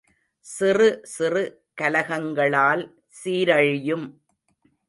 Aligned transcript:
சிறு 0.45 1.01
சிறு 1.03 1.43
கலகங்களால் 1.81 2.83
சீரழியும். 3.07 4.07